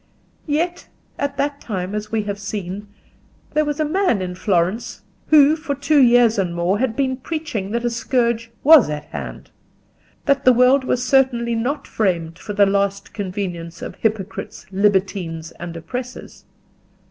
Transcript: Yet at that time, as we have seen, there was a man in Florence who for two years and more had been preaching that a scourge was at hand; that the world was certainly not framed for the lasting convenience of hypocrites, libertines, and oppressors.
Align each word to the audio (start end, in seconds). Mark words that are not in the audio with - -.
Yet 0.47 0.87
at 1.19 1.37
that 1.37 1.61
time, 1.61 1.93
as 1.93 2.11
we 2.11 2.23
have 2.23 2.39
seen, 2.39 2.87
there 3.53 3.63
was 3.63 3.79
a 3.79 3.85
man 3.85 4.19
in 4.19 4.33
Florence 4.33 5.03
who 5.27 5.55
for 5.55 5.75
two 5.75 6.01
years 6.01 6.39
and 6.39 6.55
more 6.55 6.79
had 6.79 6.95
been 6.95 7.17
preaching 7.17 7.69
that 7.69 7.85
a 7.85 7.89
scourge 7.91 8.49
was 8.63 8.89
at 8.89 9.05
hand; 9.09 9.51
that 10.25 10.43
the 10.43 10.53
world 10.53 10.83
was 10.85 11.05
certainly 11.05 11.53
not 11.53 11.85
framed 11.85 12.39
for 12.39 12.53
the 12.53 12.65
lasting 12.65 13.13
convenience 13.13 13.83
of 13.83 13.93
hypocrites, 13.93 14.65
libertines, 14.71 15.51
and 15.59 15.77
oppressors. 15.77 16.45